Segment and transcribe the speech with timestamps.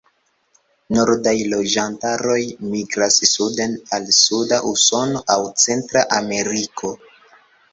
[0.95, 2.37] Nordaj loĝantaroj
[2.71, 6.93] migras suden al suda Usono aŭ Centra Ameriko.